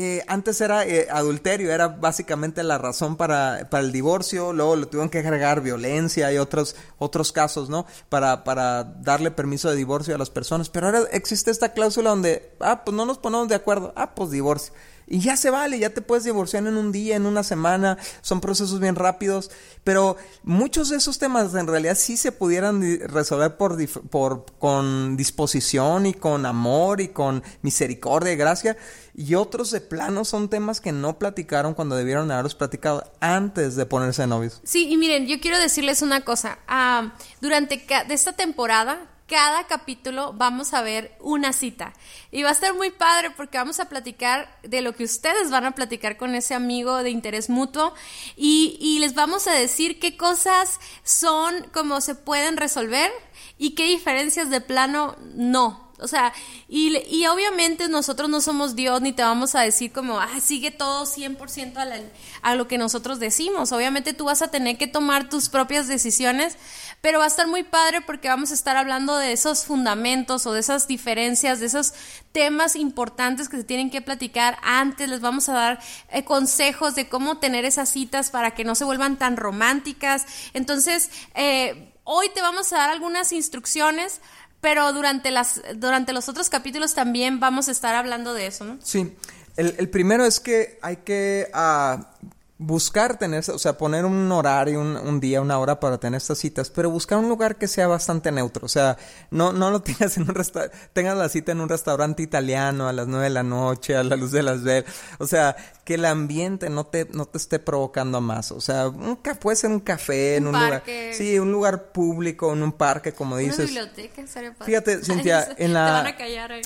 [0.00, 4.86] eh, antes era eh, adulterio, era básicamente la razón para, para, el divorcio, luego le
[4.86, 7.84] tuvieron que agregar violencia y otros, otros casos, ¿no?
[8.08, 10.70] Para, para darle permiso de divorcio a las personas.
[10.70, 14.30] Pero ahora existe esta cláusula donde, ah, pues no nos ponemos de acuerdo, ah, pues
[14.30, 14.72] divorcio.
[15.10, 18.40] Y ya se vale, ya te puedes divorciar en un día, en una semana, son
[18.40, 19.50] procesos bien rápidos,
[19.82, 23.78] pero muchos de esos temas en realidad sí se pudieran resolver por,
[24.10, 28.76] por con disposición y con amor y con misericordia y gracia,
[29.14, 33.86] y otros de plano son temas que no platicaron cuando debieron haberlos platicado antes de
[33.86, 34.60] ponerse novios.
[34.64, 40.32] Sí, y miren, yo quiero decirles una cosa, ah, durante de esta temporada cada capítulo
[40.32, 41.92] vamos a ver una cita.
[42.32, 45.66] Y va a estar muy padre porque vamos a platicar de lo que ustedes van
[45.66, 47.94] a platicar con ese amigo de interés mutuo
[48.36, 53.12] y, les vamos a decir qué cosas son, cómo se pueden resolver
[53.58, 55.87] y qué diferencias de plano no.
[56.00, 56.32] O sea,
[56.68, 61.76] y, obviamente nosotros no somos Dios ni te vamos a decir como, sigue todo 100%
[61.76, 63.72] a, a lo que nosotros decimos.
[63.72, 66.56] Obviamente tú vas a tener que tomar tus propias decisiones,
[67.00, 70.52] pero va a estar muy padre porque vamos a estar hablando de esos fundamentos o
[70.52, 71.94] de esas diferencias, de esos
[72.32, 75.08] temas importantes que se tienen que platicar antes.
[75.08, 75.80] Les vamos a dar
[76.10, 80.26] eh, consejos de cómo tener esas citas para que no se vuelvan tan románticas.
[80.54, 84.20] Entonces, eh, hoy te vamos a dar algunas instrucciones
[84.60, 88.78] pero durante, las, durante los otros capítulos también vamos a estar hablando de eso, ¿no?
[88.82, 89.14] Sí.
[89.56, 92.12] El, el primero es que hay que ah,
[92.58, 96.38] buscar tener, o sea, poner un horario, un, un, día, una hora para tener estas
[96.38, 98.66] citas, pero buscar un lugar que sea bastante neutro.
[98.66, 98.98] O sea,
[99.30, 102.92] no, no lo tengas en un restaurante, tengas la cita en un restaurante italiano a
[102.92, 104.92] las nueve de la noche, a la luz de las velas.
[105.18, 108.50] O sea, que el ambiente no te, no te esté provocando más.
[108.50, 110.82] O sea, un, puede ser un café, en un lugar.
[111.12, 113.70] Sí, un lugar público, en un parque, como dices.
[113.70, 114.24] Una biblioteca,
[114.64, 116.14] Fíjate, Cintia, en la,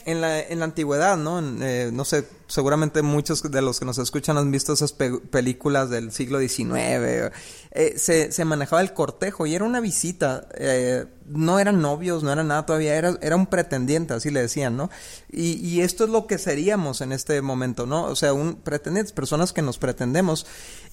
[0.06, 1.40] en la, en la antigüedad, ¿no?
[1.62, 6.12] Eh, no sé, seguramente muchos de los que nos escuchan han visto esas películas del
[6.12, 7.32] siglo XIX.
[7.74, 10.46] Eh, se, se, manejaba el cortejo y era una visita.
[10.54, 14.76] Eh, no eran novios, no era nada todavía, era, era un pretendiente, así le decían,
[14.76, 14.90] ¿no?
[15.30, 18.04] Y, y, esto es lo que seríamos en este momento, ¿no?
[18.04, 20.46] O sea, un pretendiente, personas que nos pretendemos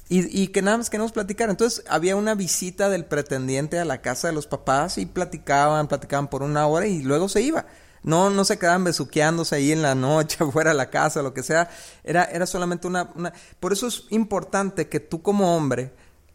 [0.08, 1.50] y, y que nada más queremos platicar.
[1.50, 6.30] Entonces había una visita del pretendiente a la casa de los papás y platicaban, platicaban
[6.30, 7.66] por una hora y luego se iba.
[8.04, 11.44] No, no se quedaban besuqueándose ahí en la noche, fuera de la casa, lo que
[11.44, 11.70] sea.
[12.04, 13.34] Era, era solamente una, una...
[13.60, 15.94] Por eso es importante que tú como hombre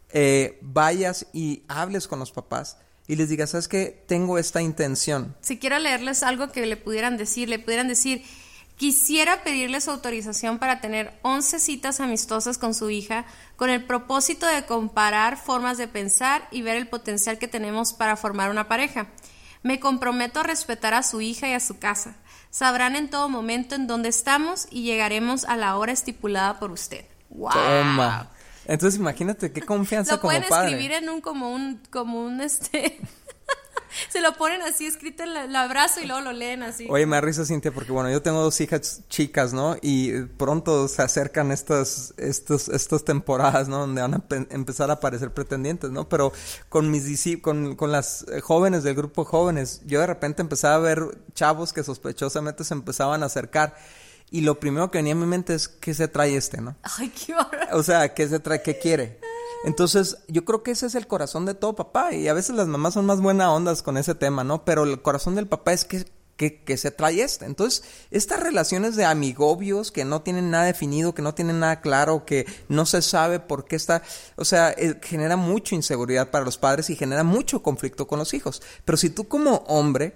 [0.09, 4.03] eh, vayas y hables con los papás y les digas, ¿sabes qué?
[4.07, 5.35] Tengo esta intención.
[5.41, 8.23] Si quiero leerles algo que le pudieran decir, le pudieran decir,
[8.77, 13.25] quisiera pedirles autorización para tener 11 citas amistosas con su hija
[13.55, 18.17] con el propósito de comparar formas de pensar y ver el potencial que tenemos para
[18.17, 19.07] formar una pareja.
[19.65, 22.17] Me comprometo a respetar a su hija y a su casa.
[22.51, 27.05] Sabrán en todo momento en dónde estamos y llegaremos a la hora estipulada por usted.
[27.31, 27.49] ¡Wow!
[27.51, 28.29] Toma.
[28.65, 30.41] Entonces imagínate qué confianza como padre.
[30.43, 32.99] Lo pueden escribir en un como un como un este
[34.09, 36.87] se lo ponen así escrito en el abrazo y luego lo leen así.
[36.89, 39.77] Oye, me risa Cintia porque bueno, yo tengo dos hijas chicas, ¿no?
[39.81, 43.79] Y pronto se acercan estas estos estas temporadas, ¿no?
[43.79, 46.09] Donde van a empezar a aparecer pretendientes, ¿no?
[46.09, 46.31] Pero
[46.69, 47.05] con mis
[47.41, 51.83] con con las jóvenes del grupo jóvenes, yo de repente empezaba a ver chavos que
[51.83, 53.75] sospechosamente se empezaban a acercar
[54.31, 56.75] y lo primero que venía a mi mente es, ¿qué se trae este, no?
[56.97, 57.67] Ay, qué horror.
[57.73, 58.61] O sea, ¿qué se trae?
[58.61, 59.19] ¿Qué quiere?
[59.65, 62.13] Entonces, yo creo que ese es el corazón de todo papá.
[62.13, 64.63] Y a veces las mamás son más buena ondas con ese tema, ¿no?
[64.63, 66.05] Pero el corazón del papá es que,
[66.37, 67.45] que, se trae este.
[67.45, 72.25] Entonces, estas relaciones de amigobios que no tienen nada definido, que no tienen nada claro,
[72.25, 74.03] que no se sabe por qué está,
[74.35, 78.35] o sea, eh, genera mucha inseguridad para los padres y genera mucho conflicto con los
[78.35, 78.61] hijos.
[78.85, 80.15] Pero si tú como hombre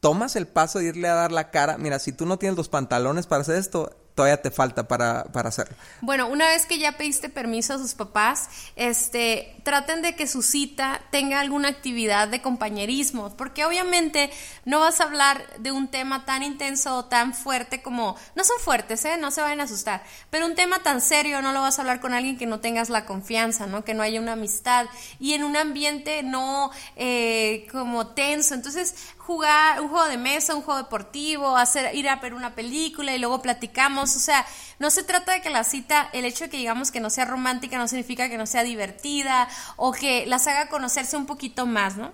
[0.00, 2.70] tomas el paso de irle a dar la cara, mira, si tú no tienes los
[2.70, 5.76] pantalones para hacer esto, todavía te falta para, para hacerlo.
[6.00, 10.40] Bueno, una vez que ya pediste permiso a sus papás, este, traten de que su
[10.42, 14.30] cita tenga alguna actividad de compañerismo, porque obviamente
[14.64, 18.58] no vas a hablar de un tema tan intenso o tan fuerte como, no son
[18.58, 19.18] fuertes, ¿eh?
[19.18, 22.00] no se vayan a asustar, pero un tema tan serio no lo vas a hablar
[22.00, 23.84] con alguien que no tengas la confianza, ¿no?
[23.84, 24.86] que no haya una amistad
[25.20, 28.54] y en un ambiente no eh, como tenso.
[28.54, 28.94] Entonces,
[29.26, 33.18] jugar un juego de mesa, un juego deportivo, hacer, ir a ver una película y
[33.18, 34.14] luego platicamos.
[34.14, 34.46] O sea,
[34.78, 37.24] no se trata de que la cita, el hecho de que digamos que no sea
[37.24, 41.96] romántica no significa que no sea divertida o que las haga conocerse un poquito más,
[41.96, 42.12] ¿no?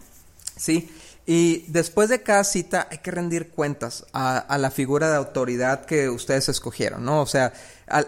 [0.57, 0.91] Sí.
[1.27, 6.09] Y después de cada cita hay que rendir cuentas a, la figura de autoridad que
[6.09, 7.21] ustedes escogieron, ¿no?
[7.21, 7.53] O sea,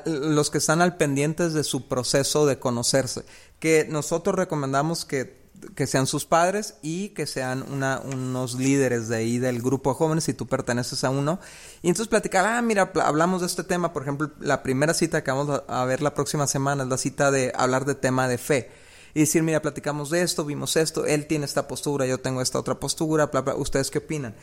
[0.06, 3.24] los que están al pendientes de su proceso de conocerse.
[3.60, 5.43] Que nosotros recomendamos que
[5.74, 9.96] que sean sus padres y que sean una, unos líderes de ahí del grupo de
[9.96, 11.40] jóvenes si tú perteneces a uno.
[11.82, 15.30] Y entonces platicar, ah, mira, hablamos de este tema, por ejemplo, la primera cita que
[15.30, 18.70] vamos a ver la próxima semana es la cita de hablar de tema de fe.
[19.14, 22.58] Y decir, mira, platicamos de esto, vimos esto, él tiene esta postura, yo tengo esta
[22.58, 24.34] otra postura, bla, bla, ¿ustedes qué opinan?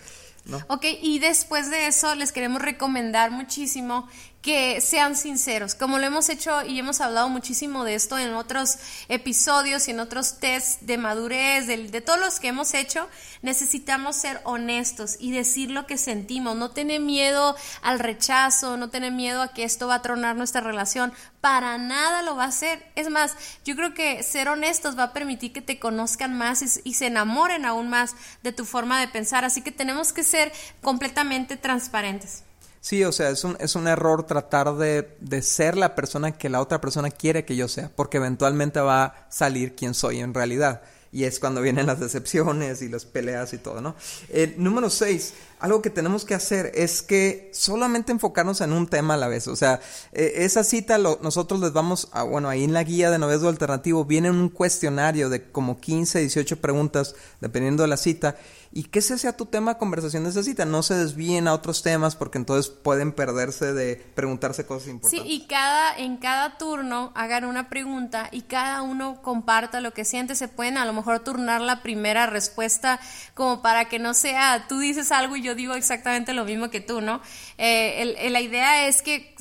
[0.46, 0.60] ¿No?
[0.70, 4.08] Ok, y después de eso les queremos recomendar muchísimo
[4.42, 8.78] que sean sinceros, como lo hemos hecho y hemos hablado muchísimo de esto en otros
[9.08, 13.08] episodios y en otros tests de madurez, de, todos los que hemos hecho,
[13.44, 19.12] necesitamos ser honestos y decir lo que sentimos, no tener miedo al rechazo, no tener
[19.12, 22.84] miedo a que esto va a tronar nuestra relación, para nada lo va a hacer.
[22.96, 26.90] Es más, yo creo que ser honestos va a permitir que te conozcan más y,
[26.90, 30.52] y se enamoren aún más de tu forma de pensar, así que tenemos que ser
[30.82, 32.44] completamente transparentes.
[32.82, 36.50] Sí, o sea, es un, es un error tratar de, de, ser la persona que
[36.50, 40.34] la otra persona quiere que yo sea, porque eventualmente va a salir quien soy en
[40.34, 40.82] realidad.
[41.12, 43.96] Y es cuando vienen las decepciones y las peleas y todo, ¿no?
[44.30, 49.14] Eh, número seis, algo que tenemos que hacer es que solamente enfocarnos en un tema
[49.14, 49.48] a la vez.
[49.48, 49.80] O sea,
[50.12, 54.04] eh, esa cita nosotros les vamos a, bueno, ahí en la guía de noviazgo alternativo
[54.04, 58.36] viene un cuestionario de como 15, 18 preguntas, dependiendo de la cita.
[58.74, 60.64] Y que ese sea tu tema de conversación de esa cita.
[60.64, 65.28] No se desvíen a otros temas porque entonces pueden perderse de preguntarse cosas importantes.
[65.28, 70.06] Sí, y cada, en cada turno hagan una pregunta y cada uno comparta lo que
[70.06, 70.36] siente.
[70.36, 73.02] Se pueden a lo mejor turnar la primera respuesta
[73.34, 76.82] como para que no sea tú dices algo y yo digo exactamente lo mismo que
[76.82, 77.22] tú, ¿no?
[77.58, 79.36] Eh, la idea es que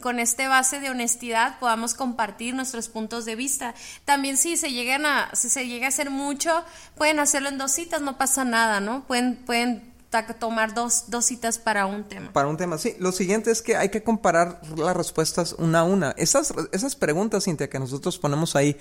[0.00, 3.74] con este base de honestidad podamos compartir nuestros puntos de vista.
[4.04, 6.64] También si se llegan a, si se llega a hacer mucho,
[6.96, 9.04] pueden hacerlo en dos citas, no pasa nada, ¿no?
[9.06, 9.96] Pueden, pueden
[10.38, 12.32] tomar dos, dos citas para un tema.
[12.32, 12.94] Para un tema, sí.
[12.98, 16.12] Lo siguiente es que hay que comparar las respuestas una a una.
[16.12, 18.76] Esas, esas preguntas, Cintia, que nosotros ponemos ahí,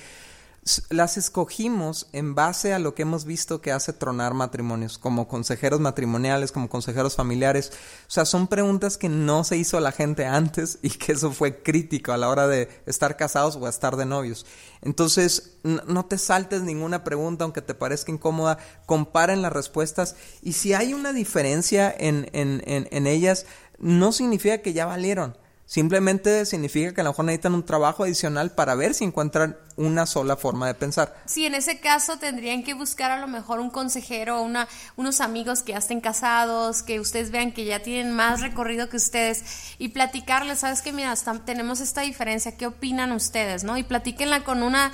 [0.89, 5.79] las escogimos en base a lo que hemos visto que hace tronar matrimonios, como consejeros
[5.79, 7.71] matrimoniales, como consejeros familiares.
[8.07, 11.31] O sea, son preguntas que no se hizo a la gente antes y que eso
[11.31, 14.47] fue crítico a la hora de estar casados o estar de novios.
[14.81, 20.73] Entonces, no te saltes ninguna pregunta, aunque te parezca incómoda, comparen las respuestas y si
[20.73, 23.45] hay una diferencia en, en, en, en ellas,
[23.77, 28.51] no significa que ya valieron Simplemente significa que a lo mejor necesitan un trabajo adicional
[28.51, 31.15] para ver si encuentran una sola forma de pensar.
[31.25, 35.63] Sí, en ese caso tendrían que buscar a lo mejor un consejero, una, unos amigos
[35.63, 39.43] que ya estén casados, que ustedes vean que ya tienen más recorrido que ustedes
[39.79, 41.13] y platicarles, sabes que mira,
[41.45, 43.63] tenemos esta diferencia, ¿qué opinan ustedes?
[43.63, 43.75] ¿no?
[43.75, 44.91] Y platíquenla con una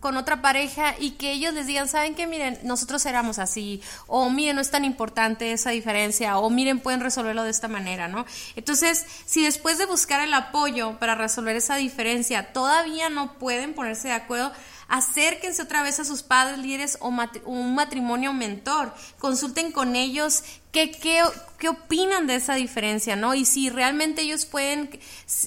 [0.00, 2.26] con otra pareja y que ellos les digan, ¿saben qué?
[2.26, 7.00] Miren, nosotros éramos así, o miren, no es tan importante esa diferencia, o miren, pueden
[7.00, 8.26] resolverlo de esta manera, ¿no?
[8.56, 14.08] Entonces, si después de buscar el apoyo para resolver esa diferencia todavía no pueden ponerse
[14.08, 14.52] de acuerdo,
[14.94, 17.08] acérquense otra vez a sus padres líderes o
[17.46, 21.20] un matrimonio mentor, consulten con ellos qué, qué,
[21.58, 23.34] qué, opinan de esa diferencia, ¿no?
[23.34, 24.88] Y si realmente ellos pueden,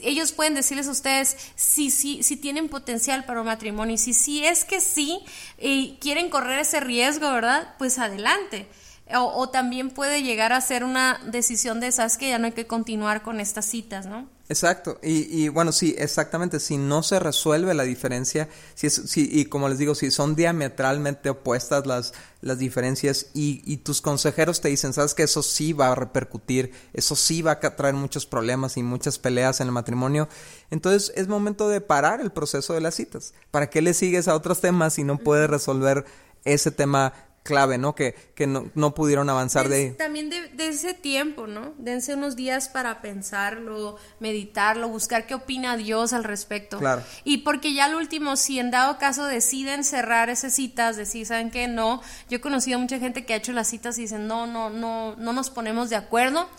[0.02, 4.14] ellos pueden decirles a ustedes si, si, si tienen potencial para un matrimonio y si,
[4.14, 5.22] si es que sí
[5.58, 7.74] y quieren correr ese riesgo, ¿verdad?
[7.78, 8.68] Pues adelante.
[9.16, 12.52] O, o, también puede llegar a ser una decisión de, sabes que ya no hay
[12.52, 14.28] que continuar con estas citas, ¿no?
[14.50, 19.30] Exacto, y, y, bueno, sí, exactamente, si no se resuelve la diferencia, si, es, si
[19.30, 24.62] y como les digo, si son diametralmente opuestas las, las diferencias y, y, tus consejeros
[24.62, 28.26] te dicen, sabes que eso sí va a repercutir, eso sí va a traer muchos
[28.26, 30.30] problemas y muchas peleas en el matrimonio,
[30.72, 33.34] entonces es momento de parar el proceso de las citas.
[33.52, 36.06] ¿Para qué le sigues a otros temas si no puedes resolver
[36.46, 37.12] ese tema
[37.48, 37.96] clave, ¿no?
[37.96, 39.92] Que, que no, no pudieron avanzar de...
[39.92, 41.74] También de, de, ese tiempo, ¿no?
[41.78, 46.78] Dense unos días para pensarlo, meditarlo, buscar qué opina Dios al respecto.
[46.78, 47.02] Claro.
[47.24, 51.50] Y porque ya al último, si en dado caso deciden cerrar esas citas, decir, ¿saben
[51.50, 51.70] qué?
[51.70, 52.02] No.
[52.30, 54.70] Yo he conocido a mucha gente que ha hecho las citas y dicen, no, no,
[54.70, 56.50] no, no nos ponemos de acuerdo.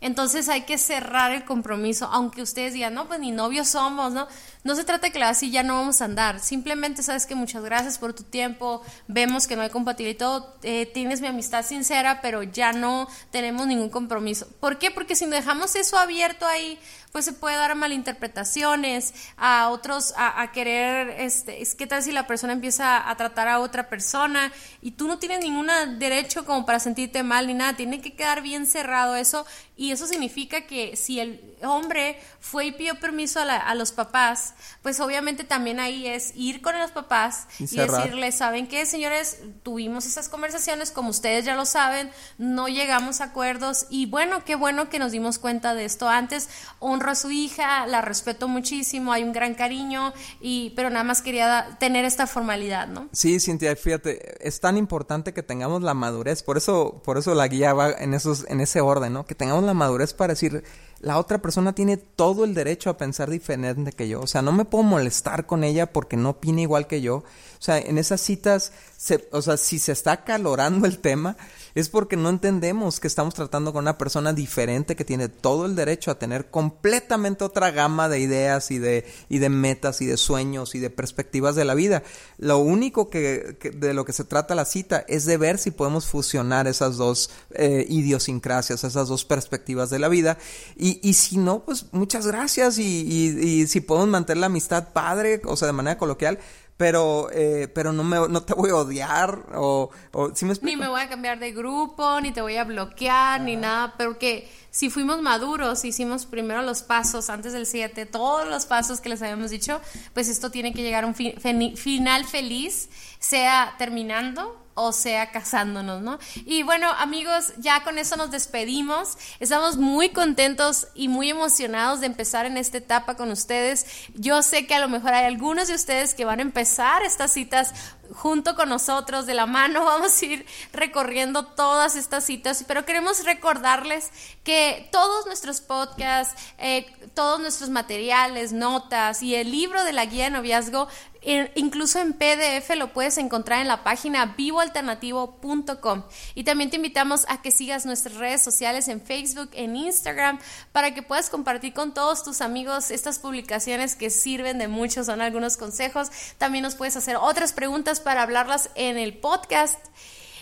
[0.00, 4.28] Entonces hay que cerrar el compromiso, aunque ustedes digan, no, pues ni novios somos, ¿no?
[4.62, 6.38] No se trata de que así ya no vamos a andar.
[6.38, 10.56] Simplemente sabes que muchas gracias por tu tiempo, vemos que no hay compatibilidad y todo,
[10.62, 14.46] eh, tienes mi amistad sincera, pero ya no tenemos ningún compromiso.
[14.60, 14.92] ¿Por qué?
[14.92, 16.78] Porque si dejamos eso abierto ahí,
[17.12, 22.12] pues se puede dar a malinterpretaciones, a otros, a, querer, este, es que tal si
[22.12, 26.66] la persona empieza a tratar a otra persona y tú no tienes ningún derecho como
[26.66, 29.46] para sentirte mal ni nada, tiene que quedar bien cerrado eso
[29.78, 34.98] y eso significa que si el hombre fue y pidió permiso a, los papás, pues
[34.98, 39.38] obviamente también ahí es ir con los papás y, decirles, ¿saben qué, señores?
[39.62, 44.56] Tuvimos esas conversaciones, como ustedes ya lo saben, no llegamos a acuerdos y bueno, qué
[44.56, 46.48] bueno que nos dimos cuenta de esto antes.
[46.80, 51.22] Honro a su hija, la respeto muchísimo, hay un gran cariño, y, pero nada más
[51.22, 53.08] quería tener esta formalidad, ¿no?
[53.12, 57.46] Sí, Cintia, fíjate, es tan importante que tengamos la madurez, por eso, por eso la
[57.46, 59.24] guía va en, esos, en ese orden, ¿no?
[59.24, 60.64] Que tengamos la madurez para decir
[61.00, 64.20] la otra persona tiene todo el derecho a pensar diferente que yo.
[64.20, 67.16] O sea, no me puedo molestar con ella porque no opina igual que yo.
[67.18, 67.24] O
[67.60, 71.36] sea, en esas citas, se, o sea, si se está calorando el tema,
[71.76, 75.76] es porque no entendemos que estamos tratando con una persona diferente que tiene todo el
[75.76, 80.16] derecho a tener completamente otra gama de ideas y de, y de metas y de
[80.16, 82.02] sueños y de perspectivas de la vida.
[82.38, 86.06] Lo único que, de lo que se trata la cita es de ver si podemos
[86.06, 90.38] fusionar esas dos eh, idiosincrasias, esas dos perspectivas de la vida.
[90.76, 94.88] Y, y si no, pues muchas gracias y, y, y si podemos mantener la amistad
[94.92, 96.40] padre, o sea, de manera coloquial,
[96.78, 100.88] pero eh, pero no me no te voy a odiar o, o me ni me
[100.88, 104.88] voy a cambiar de grupo ni te voy a bloquear ni nada pero que si
[104.88, 109.50] fuimos maduros hicimos primero los pasos antes del 7 todos los pasos que les habíamos
[109.50, 109.80] dicho
[110.14, 116.18] pues esto tiene que llegar a un final feliz sea terminando o sea casándonos, ¿no?
[116.46, 119.18] Y bueno, amigos, ya con eso nos despedimos.
[119.40, 123.86] Estamos muy contentos y muy emocionados de empezar en esta etapa con ustedes.
[124.14, 127.32] Yo sé que a lo mejor hay algunos de ustedes que van a empezar estas
[127.32, 127.74] citas
[128.14, 133.24] junto con nosotros, de la mano, vamos a ir recorriendo todas estas citas, pero queremos
[133.24, 134.10] recordarles
[134.44, 140.24] que todos nuestros podcasts, eh, todos nuestros materiales, notas y el libro de la guía
[140.24, 140.88] de noviazgo
[141.22, 146.02] incluso en PDF lo puedes encontrar en la página vivoalternativo.com.
[146.34, 150.38] Y también te invitamos a que sigas nuestras redes sociales en Facebook, en Instagram,
[150.72, 155.20] para que puedas compartir con todos tus amigos estas publicaciones que sirven de mucho, son
[155.20, 156.08] algunos consejos.
[156.38, 157.52] También nos puedes hacer otras
[157.98, 159.78] preguntas para hablarlas en el podcast.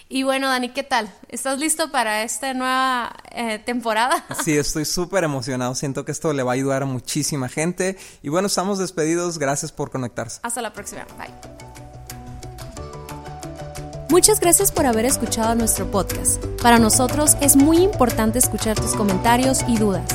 [0.08, 1.12] Y bueno, Dani, ¿qué tal?
[1.28, 4.24] ¿Estás listo para esta nueva eh, temporada?
[4.44, 5.74] Sí, estoy súper emocionado.
[5.74, 7.96] Siento que esto le va a ayudar a muchísima gente.
[8.22, 9.38] Y bueno, estamos despedidos.
[9.38, 10.40] Gracias por conectarse.
[10.42, 11.04] Hasta la próxima.
[11.18, 11.34] Bye.
[14.08, 16.42] Muchas gracias por haber escuchado nuestro podcast.
[16.62, 20.08] Para nosotros es muy importante escuchar tus comentarios y dudas.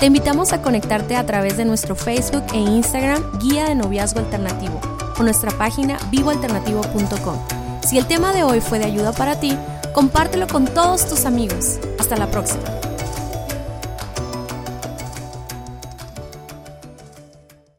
[0.00, 4.80] Te invitamos a conectarte a través de nuestro Facebook e Instagram Guía de Noviazgo Alternativo
[5.18, 7.38] o nuestra página vivoalternativo.com.
[7.86, 9.56] Si el tema de hoy fue de ayuda para ti,
[9.92, 11.78] compártelo con todos tus amigos.
[11.98, 12.64] Hasta la próxima.